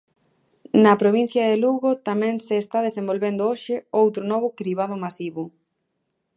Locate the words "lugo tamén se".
1.63-2.55